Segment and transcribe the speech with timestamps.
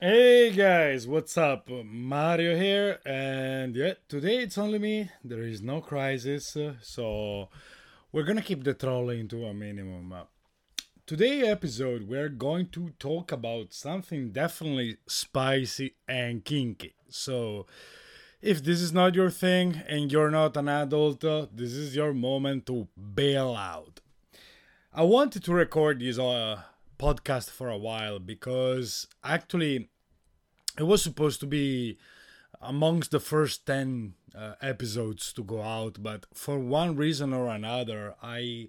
[0.00, 1.70] Hey guys, what's up?
[1.70, 5.08] Mario here, and yeah, today it's only me.
[5.22, 7.48] There is no crisis, so
[8.10, 10.12] we're gonna keep the trolling to a minimum.
[10.12, 10.24] Uh,
[11.06, 16.96] today episode, we're going to talk about something definitely spicy and kinky.
[17.08, 17.66] So,
[18.42, 22.12] if this is not your thing and you're not an adult, uh, this is your
[22.12, 24.00] moment to bail out.
[24.92, 26.62] I wanted to record this uh,
[26.98, 29.88] podcast for a while because actually
[30.78, 31.98] it was supposed to be
[32.60, 38.14] amongst the first 10 uh, episodes to go out but for one reason or another
[38.22, 38.68] i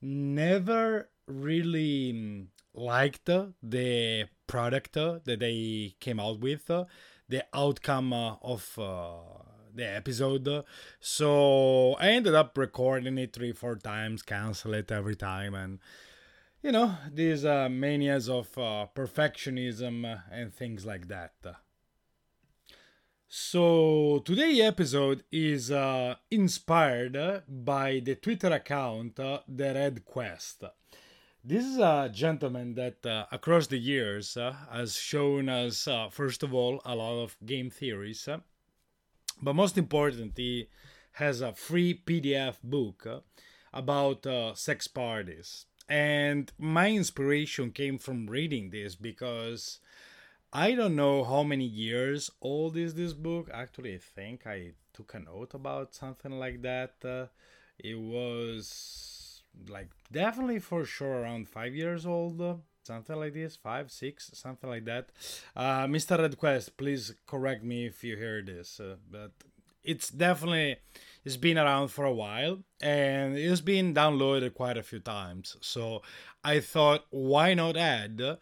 [0.00, 6.84] never really mm, liked the product uh, that they came out with uh,
[7.28, 9.42] the outcome uh, of uh,
[9.74, 10.64] the episode.
[11.00, 15.78] So i ended up recording it three four times cancel it every time and
[16.62, 21.32] you know these uh, manias of uh, perfectionism uh, and things like that.
[23.28, 30.64] So today's episode is uh, inspired by the twitter account uh, the red quest.
[31.44, 36.44] This is a gentleman that uh, across the years uh, has shown us uh, first
[36.44, 38.38] of all a lot of game theories uh,
[39.42, 40.68] but most importantly he
[41.12, 43.18] has a free pdf book uh,
[43.72, 49.78] about uh, sex parties and my inspiration came from reading this because
[50.52, 53.50] I don't know how many years old is this book.
[53.52, 56.94] Actually, I think I took a note about something like that.
[57.04, 57.26] Uh,
[57.78, 62.40] it was like definitely for sure around five years old.
[62.40, 65.10] uh, Something like this, five, six, something like that.
[65.54, 66.18] Uh, Mr.
[66.18, 69.30] Red Quest, please correct me if you hear this, uh, but
[69.84, 70.76] it's definitely
[71.24, 75.56] it's been around for a while and it's been downloaded quite a few times.
[75.60, 76.02] So
[76.42, 78.38] I thought, why not add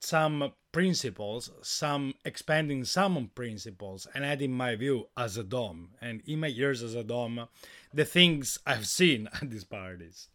[0.00, 5.90] some principles, some expanding some principles, and adding my view as a dom.
[6.00, 7.48] And in my years as a dom,
[7.92, 10.28] the things I've seen at these parties.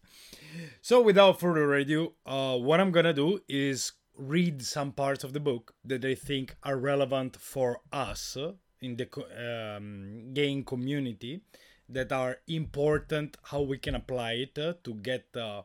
[0.81, 5.39] So without further ado, uh, what I'm gonna do is read some parts of the
[5.39, 8.37] book that I think are relevant for us
[8.85, 11.41] in the um, game community
[11.89, 15.61] that are important how we can apply it uh, to get uh,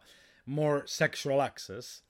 [0.46, 2.02] more sexual access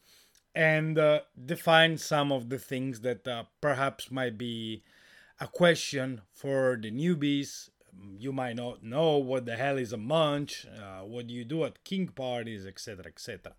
[0.54, 4.82] and uh, define some of the things that uh, perhaps might be
[5.38, 7.70] a question for the newbies.
[8.18, 11.64] You might not know what the hell is a munch uh, what do you do
[11.64, 13.52] at kink parties etc etc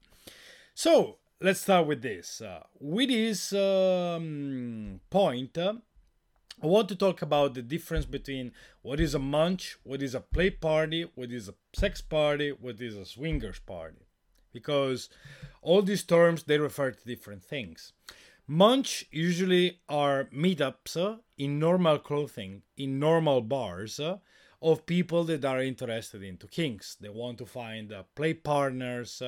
[0.74, 2.42] so let's start with this.
[2.42, 5.58] Uh, with this um, point
[6.64, 8.52] I want to talk about the difference between
[8.84, 12.80] what is a munch, what is a play party, what is a sex party, what
[12.80, 14.06] is a swingers party.
[14.54, 15.10] Because
[15.64, 17.94] all these terms they refer to different things.
[18.46, 24.18] Munch usually are meetups uh, in normal clothing, in normal bars uh,
[24.62, 26.96] of people that are interested into kinks.
[26.96, 29.22] They want to find uh, play partners,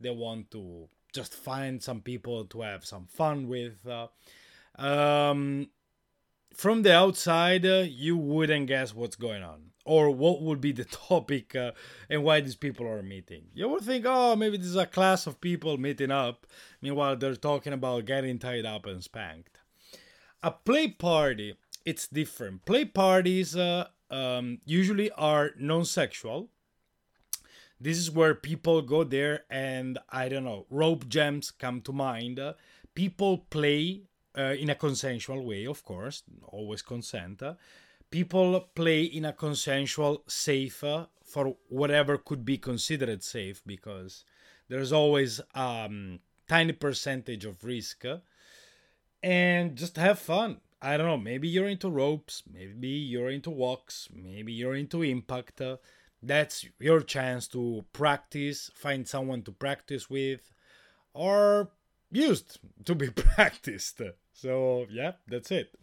[0.00, 3.86] they want to just find some people to have some fun with.
[4.78, 5.68] um,
[6.54, 10.84] from the outside, uh, you wouldn't guess what's going on or what would be the
[11.08, 11.72] topic uh,
[12.08, 13.44] and why these people are meeting.
[13.54, 16.46] You would think, oh, maybe this is a class of people meeting up.
[16.82, 19.58] Meanwhile, they're talking about getting tied up and spanked.
[20.42, 22.64] A play party, it's different.
[22.64, 26.48] Play parties uh, um, usually are non sexual.
[27.80, 32.38] This is where people go there and I don't know, rope jams come to mind.
[32.94, 34.02] People play
[34.40, 36.22] uh, in a consensual way, of course,
[36.56, 37.42] always consent.
[38.10, 44.24] people play in a consensual, safe, uh, for whatever could be considered safe, because
[44.68, 46.18] there's always um
[46.48, 48.04] tiny percentage of risk,
[49.22, 50.60] and just have fun.
[50.82, 51.24] I don't know.
[51.30, 52.42] Maybe you're into ropes.
[52.52, 54.08] Maybe you're into walks.
[54.12, 55.60] Maybe you're into impact.
[56.22, 60.42] that's your chance to practice, find someone to practice with,
[61.12, 61.70] or
[62.10, 64.00] used to be practiced.
[64.32, 65.74] So, yeah, that's it.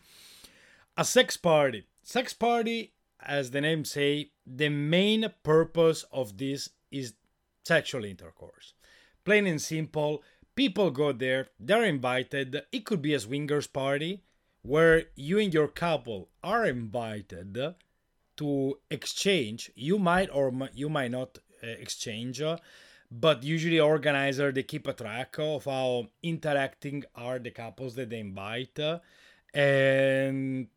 [0.98, 1.88] A sex party.
[2.04, 7.14] Sex party, as the name say, the main purpose of this is
[7.64, 8.74] sexual intercourse.
[9.26, 10.24] Plain and simple,
[10.56, 12.64] people go there, they're invited.
[12.72, 14.24] It could be a swingers party
[14.62, 17.76] where you and your couple are invited
[18.38, 19.72] to exchange.
[19.76, 22.58] You might or you might not uh, exchange, uh,
[23.10, 28.20] but usually organizer they keep a track of how interacting are the couples that they
[28.20, 28.80] invite,
[29.54, 30.68] and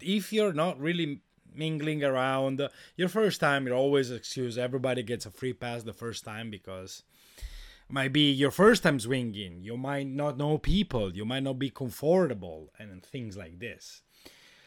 [0.00, 1.20] if you're not really
[1.54, 4.58] mingling around your first time, you're always excused.
[4.58, 7.02] Everybody gets a free pass the first time because
[7.88, 9.62] might be your first time swinging.
[9.62, 11.14] You might not know people.
[11.14, 14.02] You might not be comfortable and things like this.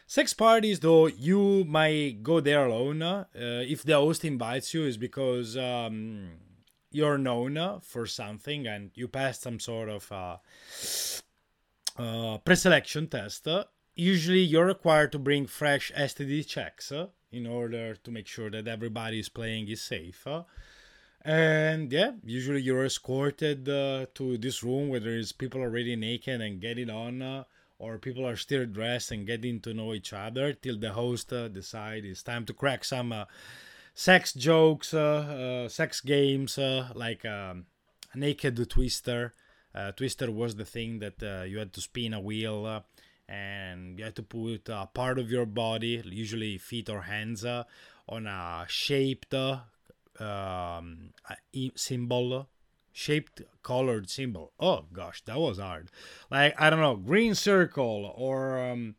[0.07, 3.01] Sex parties, though, you might go there alone.
[3.01, 6.31] Uh, if the host invites you, is because um,
[6.91, 10.37] you're known for something and you pass some sort of uh,
[11.97, 13.47] uh, pre-selection test.
[13.95, 18.67] Usually, you're required to bring fresh STD checks uh, in order to make sure that
[18.67, 20.25] everybody is playing is safe.
[20.25, 20.43] Uh.
[21.23, 26.59] And yeah, usually you're escorted uh, to this room where there's people already naked and
[26.59, 27.43] getting on, uh,
[27.77, 31.47] or people are still dressed and getting to know each other till the host uh,
[31.47, 33.25] decide it's time to crack some uh,
[33.93, 36.57] sex jokes, uh, uh, sex games
[36.95, 37.65] like um,
[38.15, 39.33] naked twister.
[39.95, 42.83] twister was the thing that you had to spin a wheel
[43.27, 48.27] and you had to put a part of your body, usually feet or hands, on
[48.27, 49.33] a shaped
[50.19, 51.11] um,
[51.75, 52.47] symbol
[52.93, 55.89] shaped colored symbol oh gosh that was hard
[56.29, 58.95] like i don't know green circle or um,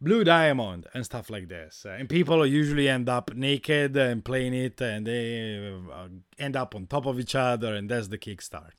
[0.00, 4.80] blue diamond and stuff like this and people usually end up naked and playing it
[4.80, 6.08] and they uh,
[6.38, 8.72] end up on top of each other and that's the kickstart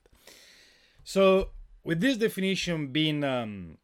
[1.03, 1.49] so
[1.83, 3.77] with this definition being um,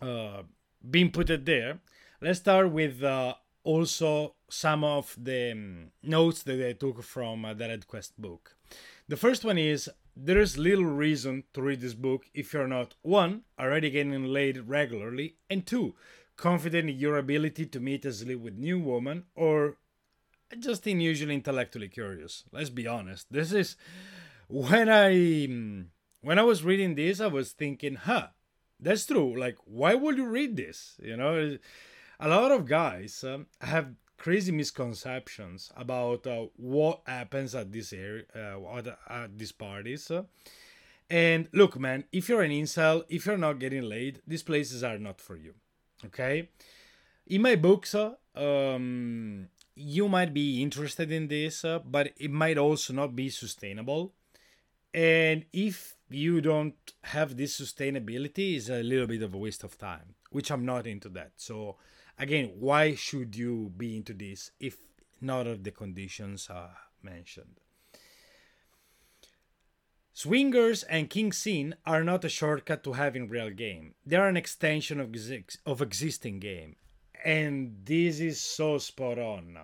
[0.00, 0.42] uh,
[0.90, 1.78] being put there
[2.20, 3.34] let's start with uh,
[3.64, 8.56] also some of the um, notes that I took from uh, the Red Quest book.
[9.08, 13.42] The first one is there's little reason to read this book if you're not one,
[13.58, 15.94] already getting laid regularly, and two,
[16.42, 19.76] confident in your ability to meet easily with new women or
[20.58, 22.44] just unusually intellectually curious.
[22.50, 23.28] Let's be honest.
[23.30, 23.76] This is
[24.48, 25.06] when I
[26.20, 28.28] when I was reading this, I was thinking, huh,
[28.80, 29.38] that's true.
[29.38, 31.00] Like, why would you read this?
[31.00, 31.58] You know,
[32.18, 38.24] a lot of guys um, have crazy misconceptions about uh, what happens at this area,
[38.34, 40.10] uh, at, these parties.
[41.08, 44.98] and look, man, if you're an incel, if you're not getting laid, these places are
[44.98, 45.54] not for you.
[46.06, 46.48] Okay.
[47.26, 53.14] In my books, um, you might be interested in this, but it might also not
[53.14, 54.12] be sustainable.
[54.92, 59.78] And if you don't have this sustainability, it's a little bit of a waste of
[59.78, 61.32] time, which I'm not into that.
[61.36, 61.76] So
[62.18, 64.76] again, why should you be into this if
[65.20, 67.61] none of the conditions are mentioned?
[70.14, 73.94] Swingers and King Sin are not a shortcut to having real game.
[74.04, 75.14] They are an extension of,
[75.64, 76.76] of existing game.
[77.24, 79.56] And this is so spot on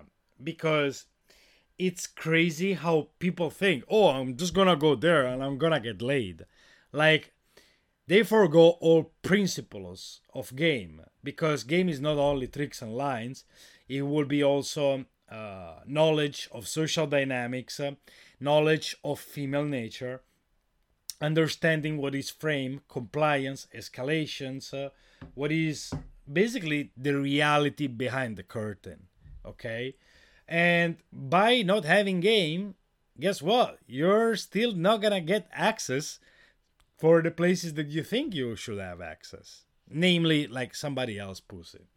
[0.43, 1.05] because
[1.77, 6.01] it's crazy how people think, oh, I'm just gonna go there and I'm gonna get
[6.01, 6.45] laid.
[6.91, 7.31] Like,
[8.07, 13.43] they forego all principles of game because game is not only tricks and lines,
[13.87, 17.91] it will be also uh, knowledge of social dynamics, uh,
[18.39, 20.21] knowledge of female nature,
[21.21, 24.89] understanding what is frame, compliance, escalations, uh,
[25.33, 25.91] what is
[26.31, 29.07] basically the reality behind the curtain.
[29.45, 29.95] Okay?
[30.47, 32.75] And by not having game,
[33.19, 33.79] guess what?
[33.87, 36.19] You're still not gonna get access
[36.97, 41.87] for the places that you think you should have access, namely like somebody else pussy.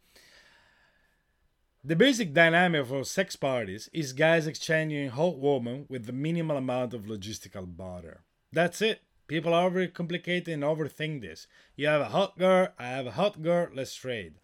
[1.83, 6.93] The basic dynamic of sex parties is guys exchanging hot woman with the minimal amount
[6.93, 8.21] of logistical bother.
[8.53, 9.01] That's it.
[9.33, 11.47] People overcomplicate and overthink this.
[11.75, 14.35] You have a hot girl, I have a hot girl, let's trade.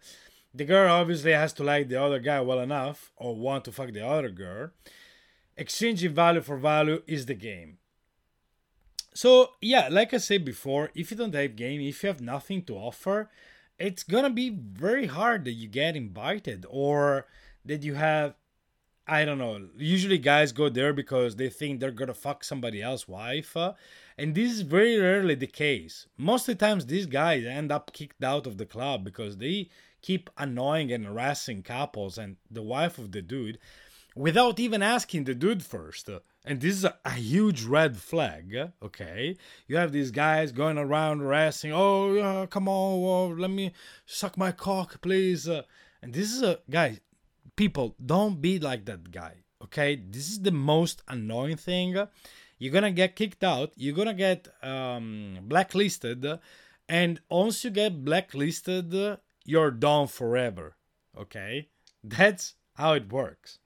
[0.52, 3.92] The girl obviously has to like the other guy well enough or want to fuck
[3.92, 4.70] the other girl.
[5.56, 7.78] Exchanging value for value is the game.
[9.14, 12.64] So yeah, like I said before, if you don't have game, if you have nothing
[12.64, 13.30] to offer,
[13.78, 17.28] it's gonna be very hard that you get invited or
[17.64, 18.34] that you have
[19.10, 19.66] I don't know.
[19.76, 23.56] Usually guys go there because they think they're gonna fuck somebody else's wife.
[23.56, 23.72] Uh,
[24.20, 26.06] and this is very rarely the case.
[26.18, 29.70] Most of the times these guys end up kicked out of the club because they
[30.02, 33.58] keep annoying and harassing couples and the wife of the dude
[34.14, 36.10] without even asking the dude first.
[36.44, 39.38] And this is a, a, huge red flag, okay?
[39.66, 43.72] You have these guys going around harassing, oh, uh, come on, oh, let me
[44.04, 45.48] suck my cock, please.
[45.48, 47.00] And this is a, guy,
[47.56, 49.96] people, don't be like that guy, okay?
[49.96, 51.96] This is the most annoying thing.
[52.60, 56.24] You're gonna get kicked out, you're gonna get um, blacklisted,
[56.88, 60.76] and once you get blacklisted, you're done forever,
[61.18, 61.70] okay?
[62.04, 63.58] That's how it works.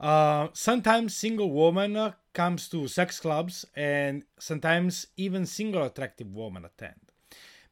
[0.00, 6.64] Uh, sometimes single woman uh, comes to sex clubs and sometimes even single attractive women
[6.64, 6.98] attend.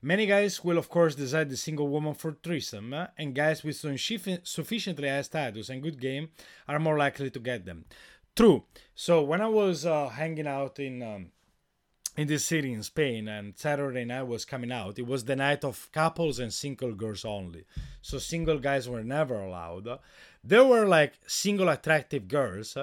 [0.02, 3.76] Many guys will of course decide the single woman for threesome uh, and guys with
[3.76, 6.28] sufficiently high status and good game
[6.68, 7.84] are more likely to get them.
[8.36, 8.64] True.
[8.94, 11.30] So when I was uh, hanging out in um,
[12.16, 14.98] in this city in Spain, and Saturday night was coming out.
[14.98, 17.64] It was the night of couples and single girls only.
[18.02, 19.88] So single guys were never allowed.
[20.42, 22.76] There were like single attractive girls,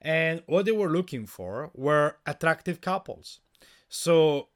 [0.00, 3.40] and what they were looking for were attractive couples.
[3.88, 4.48] So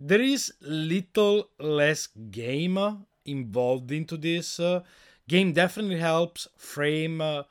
[0.00, 4.58] there is little less game involved into this.
[4.58, 4.82] Uh,
[5.28, 7.42] game definitely helps frame uh,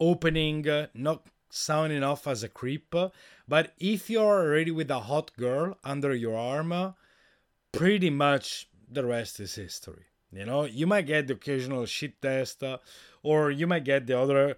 [0.00, 2.94] opening, uh, not sounding off as a creep.
[3.46, 6.94] But if you're already with a hot girl under your arm,
[7.72, 10.04] pretty much the rest is history.
[10.32, 12.78] You know, you might get the occasional shit test, uh,
[13.22, 14.56] or you might get the other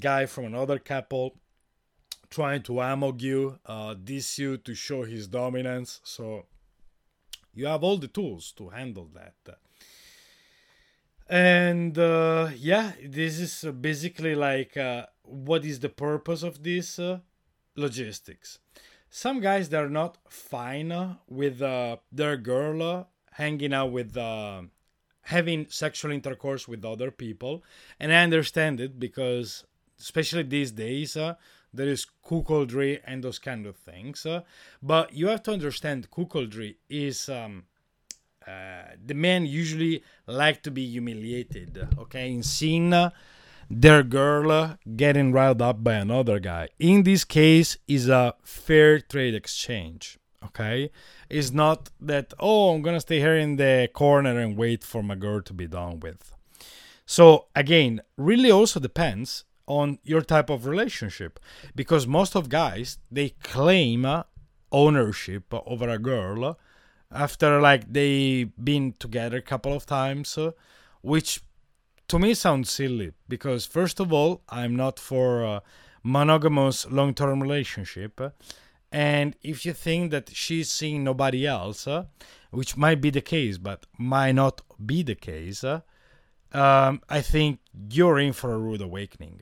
[0.00, 1.36] guy from another couple
[2.30, 6.00] trying to AMOG you, uh, diss you to show his dominance.
[6.02, 6.46] So
[7.54, 9.34] you have all the tools to handle that.
[11.28, 17.20] And uh, yeah, this is basically like uh, what is the purpose of this uh,
[17.76, 18.58] logistics.
[19.08, 24.62] Some guys they're not fine with uh, their girl uh, hanging out with uh,
[25.22, 27.62] having sexual intercourse with other people,
[27.98, 29.64] and I understand it because
[29.98, 34.26] especially these days there is cuckoldry and those kind of things.
[34.82, 37.28] but you have to understand cuckoldry is.
[37.30, 37.64] Um,
[38.46, 42.30] uh, the men usually like to be humiliated okay?
[42.30, 42.92] In seeing
[43.70, 46.68] their girl getting riled up by another guy.
[46.78, 50.90] In this case is a fair trade exchange okay?
[51.30, 55.14] It's not that oh i'm gonna stay here in the corner and wait for my
[55.14, 56.32] girl to be done with.
[57.06, 61.40] So again really also depends on your type of relationship
[61.74, 64.06] because most of guys they claim
[64.70, 66.58] ownership over a girl
[67.10, 70.38] after like they been together a couple of times
[71.02, 71.42] which
[72.06, 73.12] to me sounds silly.
[73.28, 75.62] Because first of all i'm not for
[76.02, 78.20] monogamous long-term relationship
[78.92, 82.04] and if you think that she's seeing nobody else uh,
[82.50, 85.80] which might be the case but might not be the case uh,
[86.52, 87.58] um, i think
[87.90, 89.40] you're in for a rude awakening.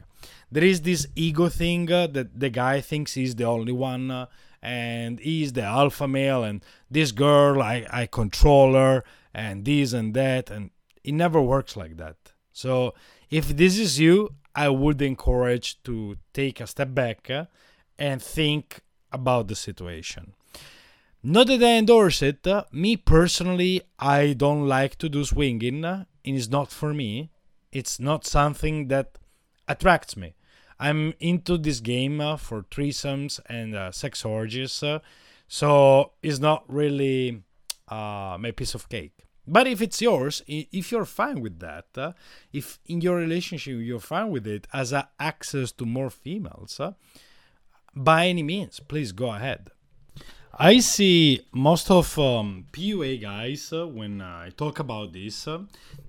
[0.50, 4.26] There is this ego thing uh, that the guy thinks he's the only one uh,
[4.62, 9.04] and he's the alpha male and this girl I, I control her
[9.34, 10.70] and this and that and
[11.02, 12.16] it never works like that.
[12.52, 12.94] So
[13.30, 17.46] if this is you i would encourage to take a step back uh,
[17.98, 20.34] and think about the situation.
[21.22, 26.04] Not that i endorse it uh, me personally i don't like to do swinging uh,
[26.24, 27.30] and it's not for me.
[27.72, 29.18] It's not something that
[29.66, 30.34] attracts me
[30.82, 34.98] I'm into this game uh, for threesomes and uh, sex orgies, uh,
[35.46, 37.44] so it's not really
[37.86, 39.12] uh, my piece of cake.
[39.46, 42.12] But if it's yours, if you're fine with that, uh,
[42.52, 46.92] if in your relationship you're fine with it as access to more females, uh,
[47.94, 49.70] by any means, please go ahead.
[50.58, 55.60] I see most of um, PUA guys uh, when uh, I talk about this, uh,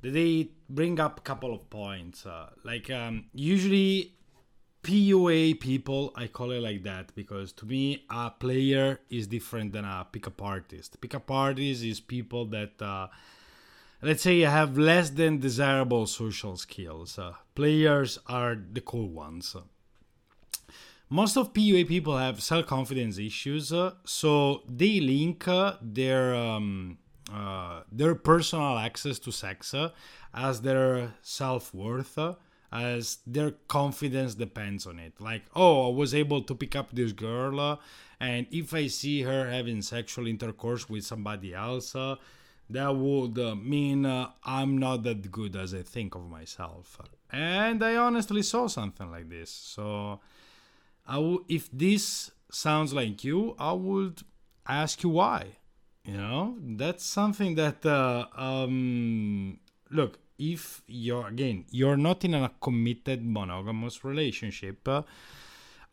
[0.01, 2.25] they bring up a couple of points.
[2.63, 4.13] like um, usually
[4.83, 9.85] PUA people, I call it like that because to me, a player is different than
[9.85, 10.99] a pickup artist.
[10.99, 13.07] Pickup artist is people that, uh,
[14.01, 17.17] let's say, have less than desirable social skills.
[17.17, 19.55] Uh, players are the cool ones.
[21.09, 26.97] Most of PUA people have self confidence issues, uh, so they link uh, their um,
[27.31, 29.91] uh, their personal access to sex uh,
[30.33, 32.17] as their self worth
[32.73, 35.13] as their confidence depends on it.
[35.21, 37.77] Like, oh, I was able to pick up this girl, uh,
[38.19, 42.15] and if I see her having sexual intercourse with somebody else, uh,
[42.69, 46.99] that would uh, mean uh, I'm not that good as I think of myself.
[47.31, 49.51] And I honestly saw something like this.
[49.51, 50.19] So,
[51.05, 54.21] I w- if this sounds like you, I would
[54.67, 55.57] ask you why.
[56.05, 60.19] You know, that's something that, uh, um, look,
[60.51, 64.87] if you're again you're not in a committed monogamous relationship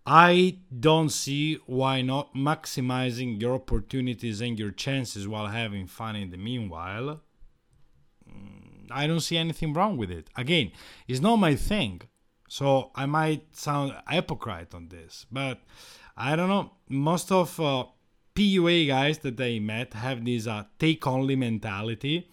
[0.07, 0.57] i
[0.89, 6.37] don't see why not maximizing your opportunities and your chances while having fun in the
[6.37, 7.21] meanwhile.
[8.29, 10.29] Mm, i don't see anything wrong with it.
[10.37, 10.73] Again
[11.07, 12.01] it's not my thing
[12.49, 15.59] so i might sound hypocrite on this but
[16.17, 16.73] i don't know.
[16.89, 17.85] Most of uh,
[18.35, 22.29] pua guys that i met have this uh, take only mentality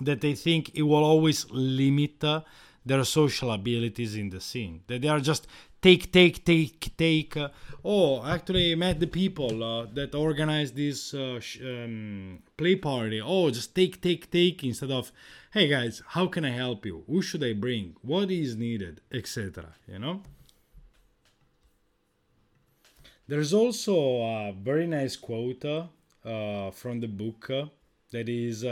[0.00, 2.42] that they think it will always limit uh,
[2.84, 4.82] their social abilities in the scene.
[4.86, 5.46] That they are just
[5.82, 7.36] take, take, take, take.
[7.36, 7.48] Uh,
[7.84, 13.20] oh, actually, I met the people uh, that organized this uh, sh- um, play party.
[13.20, 15.12] Oh, just take, take, take instead of,
[15.52, 17.04] hey guys, how can I help you?
[17.06, 17.96] Who should I bring?
[18.02, 19.74] What is needed, etc.
[19.86, 20.22] You know.
[23.26, 27.66] There's also a very nice quote uh, from the book uh,
[28.10, 28.64] that is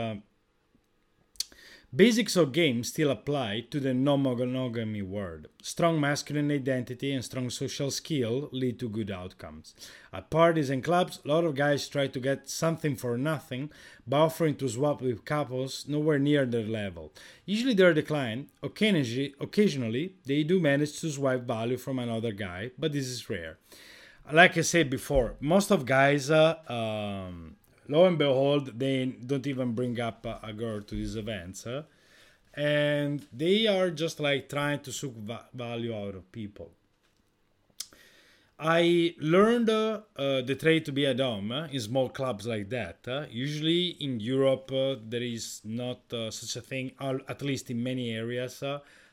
[1.95, 5.47] Basics of games still apply to the non monogamy world.
[5.63, 9.73] Strong masculine identity and strong social skill lead to good outcomes.
[10.13, 13.71] At parties and clubs, a lot of guys try to get something for nothing
[14.05, 17.13] by offering to swap with couples nowhere near their level.
[17.45, 18.49] Usually they're declined.
[18.65, 23.59] Occasionally, occasionally, they do manage to swipe value from another guy, but this is rare.
[24.31, 27.55] Like I said before, most of guys uh, um,
[27.89, 31.65] lo and behold, they don't even bring up a girl to these events.
[31.65, 31.83] Huh?
[32.55, 36.71] And they are just like trying to suck va- value out of people.
[38.59, 42.71] I learned uh, uh, the trade to be a dom uh, in small clubs like
[42.71, 43.07] that.
[43.07, 43.27] Uh.
[43.31, 48.11] usually in Europe, uh, there is not uh, such a thing, at least in many
[48.13, 48.63] areas.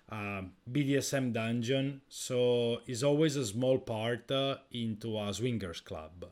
[0.10, 4.32] BDSM dungeon, so it's always a small part
[4.72, 6.26] into a swingers club.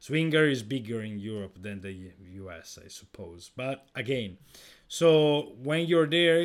[0.00, 1.92] Swinger is bigger in Europe than the
[2.40, 3.50] US, I suppose.
[3.54, 4.38] But again,
[4.88, 6.40] so when you're there,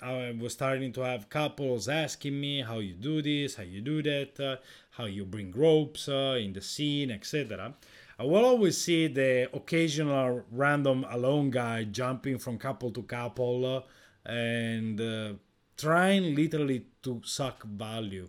[0.00, 4.00] I was starting to have couples asking me how you do this, how you do
[4.04, 4.56] that, uh,
[4.90, 7.74] how you bring ropes uh, in the scene, etc.
[8.16, 14.30] I will always see the occasional random alone guy jumping from couple to couple uh,
[14.30, 15.32] and uh,
[15.76, 18.28] trying literally to suck value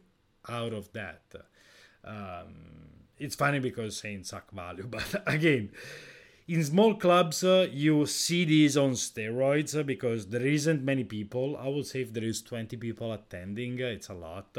[0.49, 1.21] out of that.
[2.03, 2.90] Um,
[3.21, 5.69] it's funny because saying suck value, but again,
[6.47, 11.55] in small clubs uh, you see these on steroids uh, because there isn't many people.
[11.57, 14.57] I would say if there is 20 people attending, uh, it's a lot.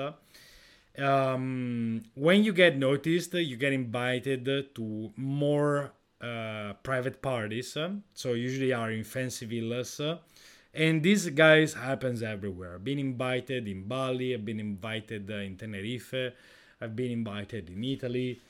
[0.98, 7.76] Um, when you get noticed, you get invited to more uh, private parties.
[8.14, 10.00] so usually are in fancy villas.
[10.74, 12.76] and these guys happens everywhere.
[12.76, 14.34] I've Been invited in Bali.
[14.34, 16.14] I've been invited in Tenerife.
[16.80, 18.40] I've been invited in Italy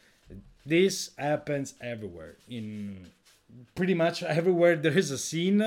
[0.65, 2.37] this happens everywhere.
[2.49, 3.09] In
[3.75, 5.59] pretty much everywhere there is a scene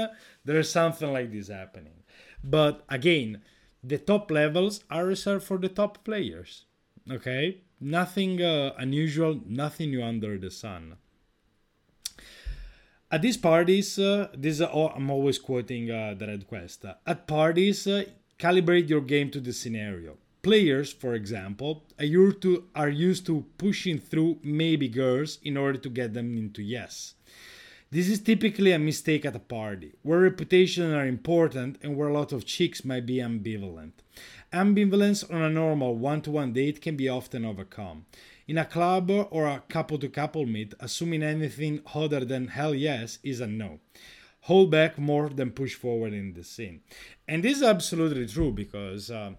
[0.44, 2.04] there is something like this happening.
[2.44, 3.42] But again
[3.84, 6.66] the top levels are reserved for the top players
[7.12, 7.62] okay?
[7.80, 10.96] Nothing uh, unusual nothing new under the sun.
[13.12, 16.86] At these parties uh, this uh, i'm always quoting uh, the red quest.
[17.06, 18.06] At parties uh,
[18.40, 23.46] calibrate your game to the scenario Players, for example, are used, to, are used to
[23.58, 27.16] pushing through maybe girls in order to get them into yes.
[27.90, 32.14] This is typically a mistake at a party, where reputations are important and where a
[32.14, 33.94] lot of chicks might be ambivalent.
[34.54, 38.06] Ambivalence on a normal one to one date can be often overcome.
[38.48, 43.18] In a club or a couple to couple meet, assuming anything other than hell yes
[43.24, 43.80] is a no.
[44.42, 46.82] Hold back more than push forward in the scene.
[47.28, 49.10] And this is absolutely true because.
[49.10, 49.32] Uh,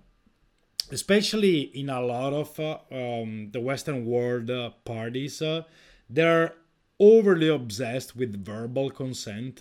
[0.91, 5.63] especially in a lot of uh, um, the Western world uh, parties, uh,
[6.09, 6.55] they're
[6.99, 9.61] overly obsessed with verbal consent.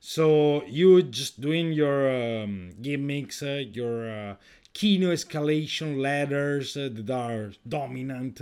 [0.00, 4.36] so you just doing your um, gimmicks, uh, your uh,
[4.72, 8.40] Kino escalation ladders uh, that are dominant,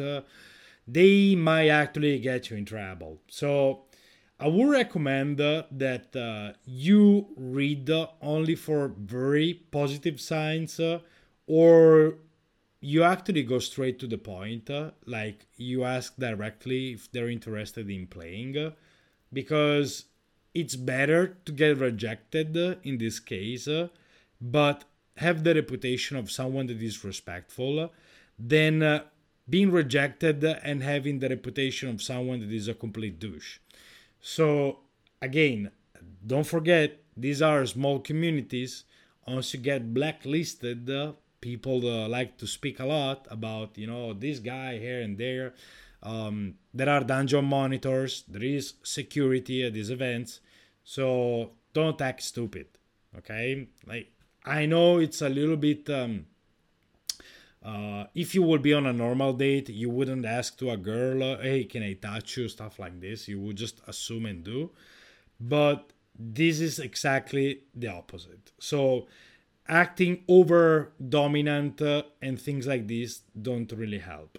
[0.86, 3.18] they might actually get you in trouble.
[3.28, 3.82] So
[4.38, 7.90] I would recommend that you read
[8.22, 10.80] only for very positive signs
[11.46, 12.14] or
[12.80, 17.90] you actually go straight to the point uh, like you ask directly if they're interested
[17.90, 18.70] in playing uh,
[19.32, 20.06] because
[20.54, 23.68] it's better to get rejected uh, in this case
[24.40, 24.84] but
[25.16, 27.92] have the reputation of someone that is respectful
[28.38, 29.02] than
[29.48, 33.58] being rejected and having the reputation of someone that is a complete douche.
[34.20, 34.78] So
[35.20, 35.70] again
[36.26, 38.84] don't forget these are small communities.
[39.26, 40.88] Once you get blacklisted
[41.40, 45.54] people uh, like to speak a lot about you know this guy here and there.
[46.02, 50.40] Um, there are dungeon monitors there is security at these events.
[50.84, 52.66] So don't act stupid
[53.16, 53.68] okay?
[53.86, 54.08] Like
[54.44, 56.24] i know it's a little bit um,
[57.62, 61.22] uh, if you would be on a normal date you wouldn't ask to a girl
[61.22, 62.48] uh, hey can i touch you?
[62.48, 63.28] Stuff like this.
[63.28, 64.70] You would just assume and do.
[65.38, 68.52] But this is exactly the opposite.
[68.58, 69.06] So
[69.70, 74.36] acting over dominant uh, and things like this don't really help.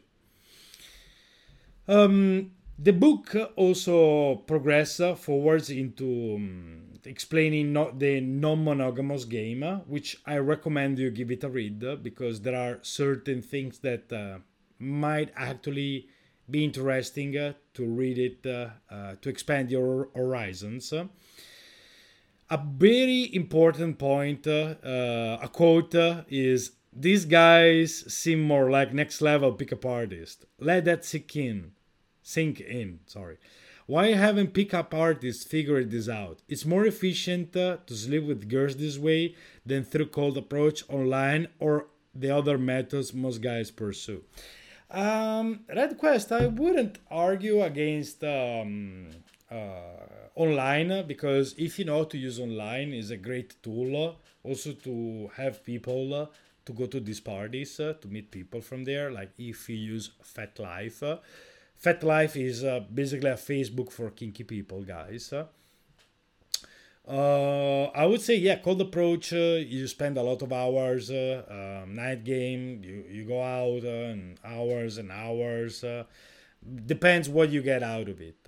[1.88, 10.38] Um, the book also progresses forwards into um, explaining not the non-monogamous game, which I
[10.38, 14.40] recommend you give it a read because there are certain things that uh,
[14.80, 16.08] might actually
[16.50, 20.92] be interesting uh, to read it uh, uh to expand your horizons
[22.52, 24.76] a very important point, uh,
[25.42, 30.46] a quote uh, is these guys seem more like next level pickup artists.
[30.60, 31.72] Let that sink in.
[32.22, 33.00] sink in.
[33.06, 33.38] Sorry.
[33.88, 36.42] Why haven't pickup artists figured this out?
[36.50, 39.36] It's more efficient uh, to sleep with girls this way
[39.66, 44.24] than through cold approach online or the other methods most guys pursue.
[44.90, 49.08] Um, Red Quest, I wouldn't argue against um,
[49.50, 54.72] uh, online because if you know how to use online is a great tool also
[54.74, 56.26] to have people uh,
[56.66, 60.12] to go to these parties uh, to meet people from there like if you use
[60.24, 61.18] FetLife uh,
[61.84, 65.34] FetLife is uh, basically a facebook for kinky people guys
[67.08, 69.34] uh, I would say yeah, cold approach.
[69.34, 71.10] Uh, you spend a lot of hours.
[71.10, 72.82] Uh, um, night game.
[72.84, 75.84] You you go out uh, and hours and hours.
[75.84, 76.04] Uh,
[76.86, 78.48] depends what you get out of it.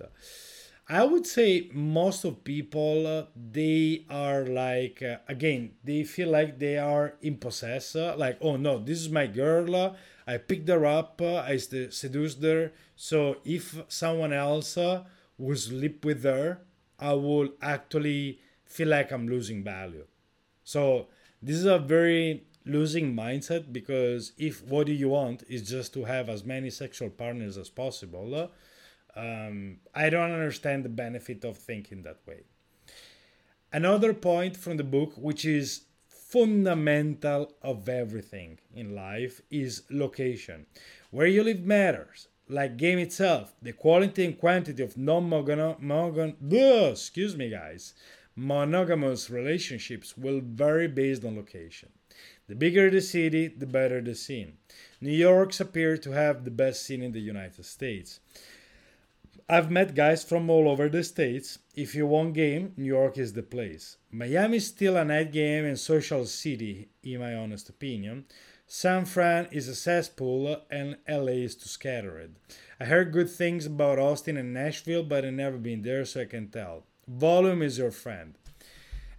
[0.88, 6.58] I would say most of people uh, they are like uh, again they feel like
[6.58, 9.94] they are in possess uh, like oh no this is my girl uh,
[10.26, 12.72] I picked her up uh, I seduced her.
[12.96, 15.04] So if someone else uh,
[15.38, 16.60] would sleep with her
[16.98, 20.06] I will actually feel like I'm losing value.
[20.64, 21.08] So
[21.42, 26.04] this is a very losing mindset because if what do you want is just to
[26.04, 28.50] have as many sexual partners as possible
[29.16, 32.42] um, I don't understand the benefit of thinking that way.
[33.72, 40.66] Another point from the book, which is fundamental of everything in life, is location.
[41.10, 42.28] Where you live matters.
[42.48, 47.10] Like game itself, the quality and quantity of non-monogamous,
[47.50, 47.94] guys,
[48.36, 51.88] monogamous relationships will vary based on location.
[52.46, 54.58] The bigger the city, the better the scene.
[55.00, 58.20] New York's appear to have the best scene in the United States.
[59.46, 61.58] I've met guys from all over the states.
[61.74, 63.98] If you want game, New York is the place.
[64.10, 68.24] Miami is still a night game and social city, in my honest opinion.
[68.66, 72.36] San Fran is a cesspool and LA is too scattered.
[72.80, 76.24] I heard good things about Austin and Nashville, but I've never been there, so I
[76.24, 76.84] can tell.
[77.06, 78.38] Volume is your friend.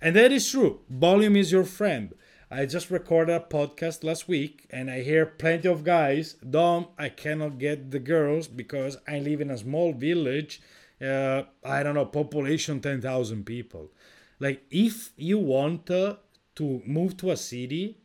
[0.01, 0.79] And that is true.
[0.89, 2.15] Volume is your friend.
[2.57, 7.09] I just recorded a podcast last week and I hear plenty of guys, Dom, I
[7.09, 10.61] cannot get the girls because I live in a small village,
[11.01, 13.91] uh, I don't know, population 10,000 people.
[14.39, 16.15] Like, if you want uh,
[16.55, 17.97] to move to a city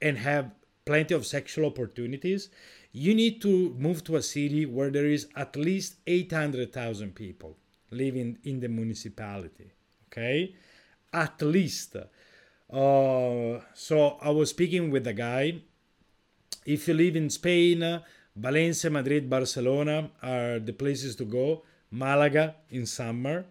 [0.00, 0.50] and have
[0.86, 2.48] plenty of sexual opportunities,
[2.92, 7.58] you need to move to a city where there is at least 800,000 people
[7.90, 9.72] living in the municipality.
[10.06, 10.54] Okay?
[11.12, 11.96] At least.
[12.72, 15.62] Uh, so I was speaking with a guy.
[16.64, 18.00] If you live in Spain,
[18.36, 21.62] Valencia, Madrid, Barcelona are the places to go.
[21.90, 23.46] Malaga in summer,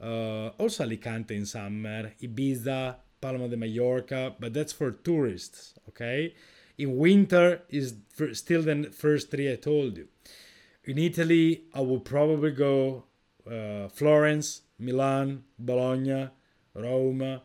[0.00, 5.74] uh, also Alicante in summer, Ibiza, Palma de Mallorca, but that's for tourists.
[5.88, 6.34] Okay,
[6.76, 7.94] in winter is
[8.32, 10.08] still the first three I told you.
[10.84, 13.04] In Italy, I would probably go
[13.48, 16.30] uh, Florence, Milan, Bologna,
[16.74, 17.40] Rome,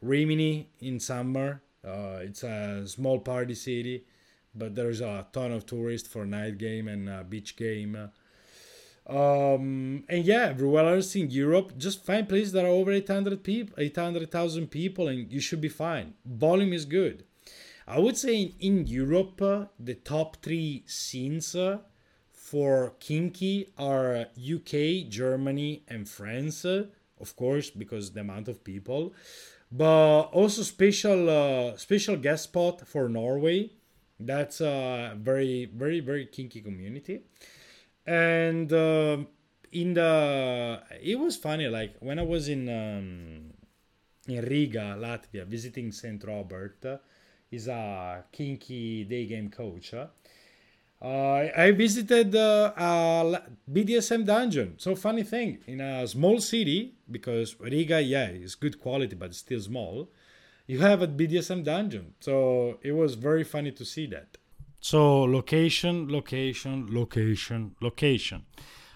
[0.00, 1.62] Rimini in summer.
[1.84, 4.04] Uh, it's a small party city,
[4.54, 8.10] but there's a ton of tourists for night game and uh, beach game.
[9.08, 13.74] Um, and yeah, everywhere else in Europe, just find places that are over 800 people,
[13.78, 16.14] 800,000 people, and you should be fine.
[16.24, 17.24] Volume is good.
[17.86, 21.78] I would say in, Europe, uh, the top three scenes uh,
[22.32, 26.64] for kinky are UK, Germany, and France.
[26.64, 26.86] Uh,
[27.20, 29.14] of course, because the amount of people
[29.70, 33.70] but also special uh, special guest spot for Norway.
[34.18, 37.22] That's a very very very kinky community,
[38.06, 39.18] and uh,
[39.72, 43.52] in the it was funny like when I was in um,
[44.28, 46.84] in Riga, Latvia, visiting Saint Robert.
[46.84, 46.96] Uh,
[47.50, 49.94] is a kinky day game coach.
[51.00, 54.74] Uh, I visited uh, a BDSM dungeon.
[54.78, 59.60] So funny thing in a small city because Riga, yeah, is good quality but still
[59.60, 60.08] small.
[60.66, 64.36] You have a BDSM dungeon, so it was very funny to see that.
[64.80, 68.46] So location, location, location, location.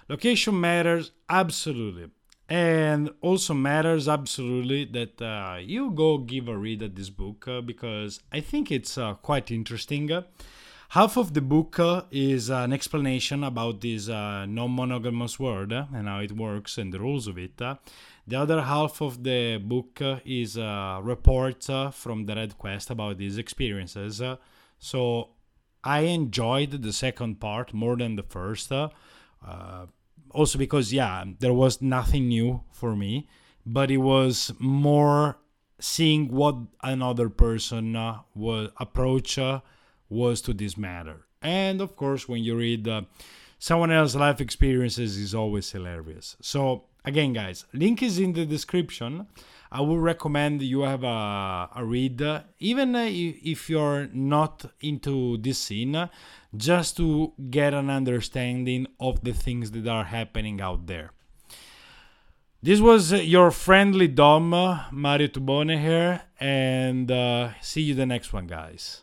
[0.09, 2.11] Location matters absolutely,
[2.49, 7.61] and also matters absolutely that uh, you go give a read at this book uh,
[7.61, 10.11] because I think it's uh, quite interesting
[10.90, 16.09] half of the book uh, is an explanation about this uh, non-monogamous world uh, and
[16.09, 17.61] how it works and the rules of it.
[17.62, 17.76] Uh.
[18.26, 20.57] the other half of the book uh, is
[21.03, 24.20] reports from the Red Quest about these experiences.
[24.79, 25.29] so
[25.83, 28.72] I enjoyed the second part more than the first.
[30.33, 33.29] also because yeah, there was nothing new for me,
[33.64, 35.38] but it was more
[35.79, 37.96] seeing what another person
[38.35, 39.38] will approach
[40.11, 41.27] was to this matter.
[41.40, 43.03] And of course, when you read uh,
[43.59, 46.37] someone else's life experiences is always hilarious.
[46.42, 49.27] So again, guys, link is in the description.
[49.73, 52.20] I would recommend you have a, a read,
[52.59, 56.11] even if you're not into this scene,
[56.57, 61.12] just to get an understanding of the things that are happening out there.
[62.62, 64.51] This was your friendly Dom,
[64.90, 69.03] Mario Tubone here, and uh, see you the next one, guys.